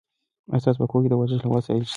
ایا 0.51 0.61
ستاسو 0.63 0.79
په 0.81 0.87
کور 0.91 1.01
کې 1.03 1.09
د 1.11 1.15
ورزش 1.17 1.41
وسایل 1.45 1.83
شته؟ 1.85 1.89